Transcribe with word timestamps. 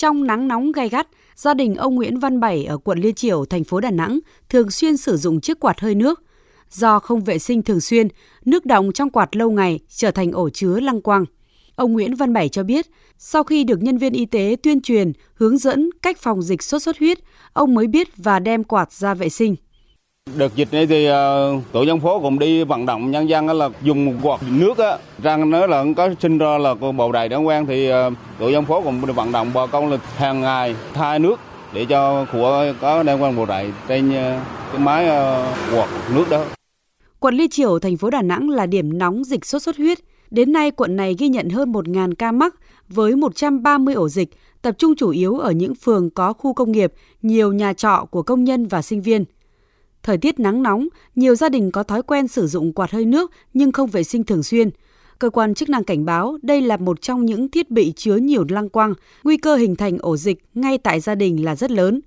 Trong 0.00 0.26
nắng 0.26 0.48
nóng 0.48 0.72
gay 0.72 0.88
gắt, 0.88 1.08
gia 1.36 1.54
đình 1.54 1.74
ông 1.74 1.94
Nguyễn 1.94 2.18
Văn 2.18 2.40
Bảy 2.40 2.64
ở 2.64 2.78
quận 2.78 2.98
Liên 2.98 3.14
Triểu, 3.14 3.44
thành 3.44 3.64
phố 3.64 3.80
Đà 3.80 3.90
Nẵng 3.90 4.18
thường 4.48 4.70
xuyên 4.70 4.96
sử 4.96 5.16
dụng 5.16 5.40
chiếc 5.40 5.60
quạt 5.60 5.80
hơi 5.80 5.94
nước. 5.94 6.22
Do 6.70 6.98
không 6.98 7.24
vệ 7.24 7.38
sinh 7.38 7.62
thường 7.62 7.80
xuyên, 7.80 8.08
nước 8.44 8.66
đọng 8.66 8.92
trong 8.92 9.10
quạt 9.10 9.36
lâu 9.36 9.50
ngày 9.50 9.80
trở 9.88 10.10
thành 10.10 10.32
ổ 10.32 10.50
chứa 10.50 10.80
lăng 10.80 11.00
quăng. 11.00 11.24
Ông 11.74 11.92
Nguyễn 11.92 12.14
Văn 12.14 12.32
Bảy 12.32 12.48
cho 12.48 12.62
biết, 12.62 12.86
sau 13.18 13.44
khi 13.44 13.64
được 13.64 13.82
nhân 13.82 13.98
viên 13.98 14.12
y 14.12 14.26
tế 14.26 14.56
tuyên 14.62 14.80
truyền, 14.80 15.12
hướng 15.34 15.58
dẫn 15.58 15.90
cách 16.02 16.18
phòng 16.18 16.42
dịch 16.42 16.62
sốt 16.62 16.82
xuất 16.82 16.98
huyết, 16.98 17.18
ông 17.52 17.74
mới 17.74 17.86
biết 17.86 18.08
và 18.16 18.38
đem 18.38 18.64
quạt 18.64 18.92
ra 18.92 19.14
vệ 19.14 19.28
sinh. 19.28 19.56
Đợt 20.36 20.54
dịch 20.54 20.68
này 20.72 20.86
thì 20.86 21.06
ờ, 21.06 21.54
tổ 21.72 21.82
dân 21.82 22.00
phố 22.00 22.20
cũng 22.20 22.38
đi 22.38 22.64
vận 22.64 22.86
động 22.86 23.10
nhân 23.10 23.28
dân 23.28 23.46
là 23.46 23.68
dùng 23.82 24.20
quạt 24.22 24.40
nước 24.50 24.78
á, 24.78 24.98
rằng 25.22 25.50
nếu 25.50 25.66
là 25.66 25.84
có 25.96 26.10
sinh 26.20 26.38
ra 26.38 26.58
là 26.58 26.74
bầu 26.74 27.12
đầy 27.12 27.28
đã 27.28 27.36
quen 27.36 27.66
thì 27.66 27.88
ờ, 27.88 28.10
tổ 28.38 28.48
dân 28.48 28.64
phố 28.64 28.82
cũng 28.82 29.00
vận 29.00 29.32
động 29.32 29.50
bà 29.54 29.66
con 29.66 29.90
là 29.90 29.96
hàng 30.16 30.40
ngày 30.40 30.74
thay 30.94 31.18
nước 31.18 31.40
để 31.72 31.84
cho 31.84 32.26
của 32.32 32.72
có 32.80 33.02
đem 33.02 33.20
quan 33.20 33.36
bầu 33.36 33.46
đầy 33.46 33.72
trên 33.88 34.14
ờ, 34.14 34.40
cái 34.72 34.80
máy 34.80 35.06
quạt 35.74 35.88
nước 36.14 36.24
đó. 36.30 36.44
Quận 37.20 37.34
Liên 37.34 37.50
Triểu, 37.50 37.78
thành 37.78 37.96
phố 37.96 38.10
Đà 38.10 38.22
Nẵng 38.22 38.50
là 38.50 38.66
điểm 38.66 38.98
nóng 38.98 39.24
dịch 39.24 39.46
sốt 39.46 39.62
xuất 39.62 39.76
huyết. 39.76 39.98
Đến 40.30 40.52
nay, 40.52 40.70
quận 40.70 40.96
này 40.96 41.14
ghi 41.18 41.28
nhận 41.28 41.50
hơn 41.50 41.72
1.000 41.72 42.14
ca 42.14 42.32
mắc 42.32 42.54
với 42.88 43.16
130 43.16 43.94
ổ 43.94 44.08
dịch, 44.08 44.28
tập 44.62 44.74
trung 44.78 44.94
chủ 44.96 45.10
yếu 45.10 45.38
ở 45.38 45.50
những 45.50 45.74
phường 45.74 46.10
có 46.10 46.32
khu 46.32 46.54
công 46.54 46.72
nghiệp, 46.72 46.92
nhiều 47.22 47.52
nhà 47.52 47.72
trọ 47.72 48.06
của 48.10 48.22
công 48.22 48.44
nhân 48.44 48.66
và 48.66 48.82
sinh 48.82 49.02
viên. 49.02 49.24
Thời 50.02 50.18
tiết 50.18 50.40
nắng 50.40 50.62
nóng, 50.62 50.88
nhiều 51.14 51.34
gia 51.34 51.48
đình 51.48 51.70
có 51.70 51.82
thói 51.82 52.02
quen 52.02 52.28
sử 52.28 52.46
dụng 52.46 52.72
quạt 52.72 52.90
hơi 52.90 53.04
nước 53.04 53.30
nhưng 53.54 53.72
không 53.72 53.90
vệ 53.90 54.02
sinh 54.02 54.24
thường 54.24 54.42
xuyên. 54.42 54.70
Cơ 55.18 55.30
quan 55.30 55.54
chức 55.54 55.68
năng 55.68 55.84
cảnh 55.84 56.04
báo 56.04 56.38
đây 56.42 56.60
là 56.60 56.76
một 56.76 57.00
trong 57.00 57.26
những 57.26 57.48
thiết 57.48 57.70
bị 57.70 57.92
chứa 57.96 58.16
nhiều 58.16 58.44
lăng 58.48 58.68
quăng, 58.68 58.94
nguy 59.24 59.36
cơ 59.36 59.56
hình 59.56 59.76
thành 59.76 59.98
ổ 59.98 60.16
dịch 60.16 60.38
ngay 60.54 60.78
tại 60.78 61.00
gia 61.00 61.14
đình 61.14 61.44
là 61.44 61.56
rất 61.56 61.70
lớn. 61.70 62.00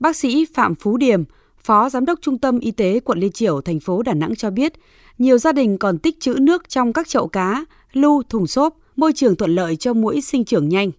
Bác 0.00 0.16
sĩ 0.16 0.46
Phạm 0.54 0.74
Phú 0.74 0.96
Điểm, 0.96 1.24
Phó 1.62 1.90
Giám 1.90 2.04
đốc 2.04 2.18
Trung 2.22 2.38
tâm 2.38 2.58
Y 2.58 2.70
tế 2.70 3.00
quận 3.00 3.18
Liên 3.18 3.32
Triểu, 3.32 3.60
thành 3.60 3.80
phố 3.80 4.02
Đà 4.02 4.14
Nẵng 4.14 4.34
cho 4.34 4.50
biết, 4.50 4.72
nhiều 5.18 5.38
gia 5.38 5.52
đình 5.52 5.78
còn 5.78 5.98
tích 5.98 6.20
trữ 6.20 6.34
nước 6.40 6.68
trong 6.68 6.92
các 6.92 7.08
chậu 7.08 7.28
cá, 7.28 7.64
lưu, 7.92 8.22
thùng 8.28 8.46
xốp, 8.46 8.76
môi 8.96 9.12
trường 9.12 9.36
thuận 9.36 9.54
lợi 9.54 9.76
cho 9.76 9.94
mũi 9.94 10.20
sinh 10.20 10.44
trưởng 10.44 10.68
nhanh. 10.68 10.90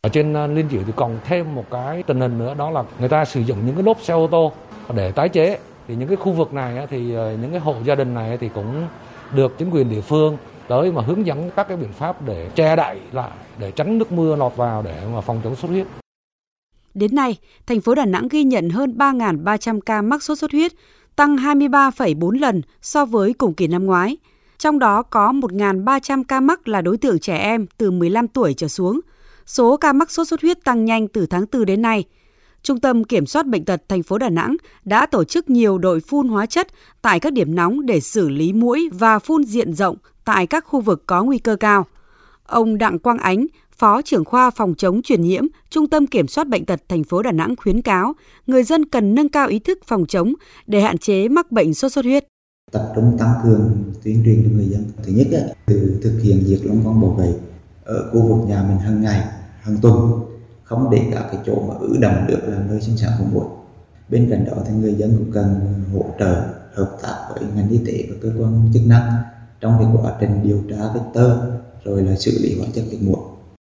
Ở 0.00 0.08
trên 0.08 0.34
à, 0.34 0.46
Liên 0.46 0.68
Triểu 0.70 0.80
thì 0.86 0.92
còn 0.96 1.18
thêm 1.24 1.54
một 1.54 1.64
cái 1.70 2.02
tình 2.02 2.20
hình 2.20 2.38
nữa 2.38 2.54
đó 2.58 2.70
là 2.70 2.84
người 3.00 3.08
ta 3.08 3.24
sử 3.24 3.40
dụng 3.40 3.58
những 3.66 3.74
cái 3.74 3.84
lốp 3.84 4.02
xe 4.02 4.14
ô 4.14 4.28
tô 4.30 4.52
để 4.94 5.12
tái 5.12 5.28
chế. 5.28 5.58
Thì 5.88 5.96
những 5.96 6.08
cái 6.08 6.16
khu 6.16 6.32
vực 6.32 6.54
này 6.54 6.86
thì 6.90 7.14
ờ, 7.14 7.36
những 7.42 7.50
cái 7.50 7.60
hộ 7.60 7.74
gia 7.84 7.94
đình 7.94 8.14
này 8.14 8.38
thì 8.38 8.50
cũng 8.54 8.88
được 9.34 9.58
chính 9.58 9.70
quyền 9.70 9.90
địa 9.90 10.00
phương 10.00 10.36
tới 10.68 10.92
mà 10.92 11.02
hướng 11.02 11.26
dẫn 11.26 11.50
các 11.56 11.68
cái 11.68 11.76
biện 11.76 11.92
pháp 11.92 12.26
để 12.26 12.50
che 12.54 12.76
đậy 12.76 13.00
lại 13.12 13.30
để 13.58 13.70
tránh 13.70 13.98
nước 13.98 14.12
mưa 14.12 14.36
lọt 14.36 14.56
vào 14.56 14.82
để 14.82 15.02
mà 15.12 15.20
phòng 15.20 15.40
chống 15.44 15.56
sốt 15.56 15.70
huyết. 15.70 15.86
Đến 16.94 17.14
nay, 17.14 17.36
thành 17.66 17.80
phố 17.80 17.94
Đà 17.94 18.04
Nẵng 18.04 18.28
ghi 18.28 18.44
nhận 18.44 18.70
hơn 18.70 18.94
3.300 18.98 19.80
ca 19.80 20.02
mắc 20.02 20.22
sốt 20.22 20.38
xuất 20.38 20.52
huyết, 20.52 20.72
tăng 21.16 21.36
23,4 21.36 22.30
lần 22.40 22.62
so 22.82 23.04
với 23.04 23.32
cùng 23.32 23.54
kỳ 23.54 23.66
năm 23.66 23.86
ngoái. 23.86 24.16
Trong 24.58 24.78
đó 24.78 25.02
có 25.02 25.32
1.300 25.32 26.24
ca 26.28 26.40
mắc 26.40 26.68
là 26.68 26.80
đối 26.80 26.96
tượng 26.96 27.18
trẻ 27.18 27.38
em 27.38 27.66
từ 27.78 27.90
15 27.90 28.28
tuổi 28.28 28.54
trở 28.54 28.68
xuống. 28.68 29.00
Số 29.46 29.76
ca 29.76 29.92
mắc 29.92 30.10
sốt 30.10 30.28
xuất 30.28 30.42
huyết 30.42 30.64
tăng 30.64 30.84
nhanh 30.84 31.08
từ 31.08 31.26
tháng 31.26 31.44
4 31.52 31.64
đến 31.64 31.82
nay. 31.82 32.04
Trung 32.62 32.80
tâm 32.80 33.04
Kiểm 33.04 33.26
soát 33.26 33.46
Bệnh 33.46 33.64
tật 33.64 33.82
thành 33.88 34.02
phố 34.02 34.18
Đà 34.18 34.28
Nẵng 34.28 34.56
đã 34.84 35.06
tổ 35.06 35.24
chức 35.24 35.50
nhiều 35.50 35.78
đội 35.78 36.00
phun 36.00 36.28
hóa 36.28 36.46
chất 36.46 36.68
tại 37.02 37.20
các 37.20 37.32
điểm 37.32 37.54
nóng 37.54 37.86
để 37.86 38.00
xử 38.00 38.28
lý 38.28 38.52
mũi 38.52 38.88
và 38.92 39.18
phun 39.18 39.44
diện 39.44 39.74
rộng 39.74 39.96
tại 40.24 40.46
các 40.46 40.64
khu 40.64 40.80
vực 40.80 41.02
có 41.06 41.24
nguy 41.24 41.38
cơ 41.38 41.56
cao. 41.56 41.86
Ông 42.46 42.78
Đặng 42.78 42.98
Quang 42.98 43.18
Ánh, 43.18 43.46
Phó 43.78 44.02
trưởng 44.02 44.24
khoa 44.24 44.50
phòng 44.50 44.74
chống 44.74 45.02
truyền 45.02 45.22
nhiễm, 45.22 45.46
Trung 45.70 45.88
tâm 45.88 46.06
Kiểm 46.06 46.28
soát 46.28 46.48
bệnh 46.48 46.64
tật 46.64 46.80
thành 46.88 47.04
phố 47.04 47.22
Đà 47.22 47.32
Nẵng 47.32 47.56
khuyến 47.56 47.82
cáo 47.82 48.14
người 48.46 48.62
dân 48.62 48.84
cần 48.84 49.14
nâng 49.14 49.28
cao 49.28 49.48
ý 49.48 49.58
thức 49.58 49.78
phòng 49.86 50.06
chống 50.06 50.32
để 50.66 50.80
hạn 50.80 50.98
chế 50.98 51.28
mắc 51.28 51.52
bệnh 51.52 51.74
sốt 51.74 51.92
xuất 51.92 52.04
huyết. 52.04 52.26
Tập 52.72 52.92
trung 52.94 53.16
tăng 53.18 53.34
cường 53.44 53.92
tuyên 54.04 54.22
truyền 54.24 54.42
cho 54.44 54.50
người 54.56 54.64
dân. 54.64 54.84
Thứ 55.04 55.12
nhất 55.12 55.26
là 55.30 55.40
từ 55.66 56.00
thực 56.02 56.20
hiện 56.22 56.44
diệt 56.44 56.60
long 56.62 56.82
quăng 56.84 57.00
bọ 57.00 57.08
gậy 57.08 57.32
ở 57.84 58.10
khu 58.12 58.22
vực 58.22 58.48
nhà 58.48 58.64
mình 58.68 58.78
hàng 58.78 59.02
ngày, 59.02 59.24
hàng 59.60 59.76
tuần, 59.82 59.94
không 60.66 60.90
để 60.90 61.02
cả 61.12 61.28
cái 61.32 61.40
chỗ 61.46 61.62
mà 61.68 61.74
ứ 61.80 61.96
động 62.00 62.24
được 62.28 62.40
là 62.46 62.58
nơi 62.68 62.80
sinh 62.80 62.96
sản 62.96 63.10
của 63.18 63.24
muỗi. 63.32 63.44
Bên 64.08 64.28
cạnh 64.30 64.44
đó 64.44 64.52
thì 64.66 64.74
người 64.74 64.94
dân 64.94 65.16
cũng 65.18 65.32
cần 65.32 65.74
hỗ 65.92 66.04
trợ, 66.18 66.42
hợp 66.74 66.96
tác 67.02 67.28
với 67.34 67.44
ngành 67.56 67.68
y 67.68 67.78
tế 67.86 68.06
và 68.10 68.16
cơ 68.22 68.32
quan 68.38 68.70
chức 68.74 68.82
năng 68.86 69.12
trong 69.60 69.78
việc 69.78 70.00
quá 70.02 70.12
trình 70.20 70.40
điều 70.42 70.60
tra 70.70 70.92
vector 70.94 71.32
rồi 71.84 72.02
là 72.02 72.16
xử 72.16 72.38
lý 72.42 72.58
hóa 72.58 72.68
chất 72.74 72.84
diệt 72.90 73.02
muỗi 73.02 73.35